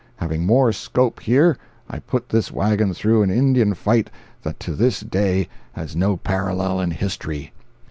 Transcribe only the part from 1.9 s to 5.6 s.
put this wagon through an Indian fight that to this day